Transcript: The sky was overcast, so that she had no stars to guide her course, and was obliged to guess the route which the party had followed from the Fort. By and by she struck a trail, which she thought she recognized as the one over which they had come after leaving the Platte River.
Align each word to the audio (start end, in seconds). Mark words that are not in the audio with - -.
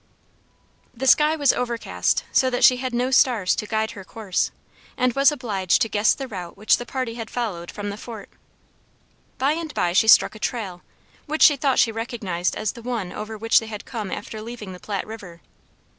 The 0.95 1.05
sky 1.05 1.35
was 1.35 1.53
overcast, 1.53 2.23
so 2.31 2.49
that 2.49 2.63
she 2.63 2.77
had 2.77 2.91
no 2.91 3.11
stars 3.11 3.55
to 3.55 3.67
guide 3.67 3.91
her 3.91 4.03
course, 4.03 4.49
and 4.97 5.13
was 5.13 5.31
obliged 5.31 5.79
to 5.83 5.89
guess 5.89 6.15
the 6.15 6.27
route 6.27 6.57
which 6.57 6.77
the 6.77 6.87
party 6.87 7.13
had 7.13 7.29
followed 7.29 7.69
from 7.69 7.91
the 7.91 7.97
Fort. 7.97 8.31
By 9.37 9.51
and 9.51 9.71
by 9.75 9.93
she 9.93 10.07
struck 10.07 10.33
a 10.33 10.39
trail, 10.39 10.81
which 11.27 11.43
she 11.43 11.55
thought 11.55 11.77
she 11.77 11.91
recognized 11.91 12.55
as 12.55 12.71
the 12.71 12.81
one 12.81 13.11
over 13.13 13.37
which 13.37 13.59
they 13.59 13.67
had 13.67 13.85
come 13.85 14.09
after 14.09 14.41
leaving 14.41 14.73
the 14.73 14.79
Platte 14.79 15.05
River. 15.05 15.41